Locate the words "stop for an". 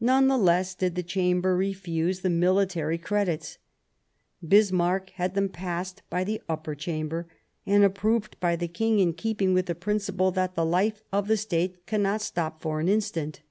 12.20-12.88